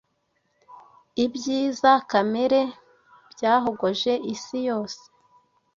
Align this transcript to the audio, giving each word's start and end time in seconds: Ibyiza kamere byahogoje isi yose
Ibyiza 1.25 1.91
kamere 2.09 2.61
byahogoje 3.31 4.11
isi 4.33 4.57
yose 4.69 5.01